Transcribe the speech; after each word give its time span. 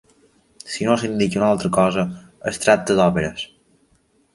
Si 0.75 0.87
no 0.87 0.95
s'indica 1.01 1.39
una 1.43 1.51
altra 1.57 1.73
cosa, 1.77 2.09
es 2.53 2.61
tracta 2.67 3.01
d'òperes. 3.03 3.51